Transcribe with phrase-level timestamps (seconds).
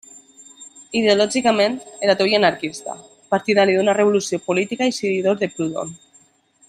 [1.01, 1.75] Ideològicament,
[2.07, 2.95] era ateu i anarquista,
[3.35, 5.95] partidari d'una revolució política i seguidor de Proudhon.